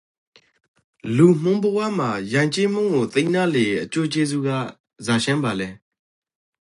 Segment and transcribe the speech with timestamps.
[1.15, 4.49] လူမှုဘဝမှာယဥ်ကျေးမှုကိုသိနားလည်ရေအကျိုးကျေးဇူးက
[5.05, 5.69] ဇာချင့်ပါလေ။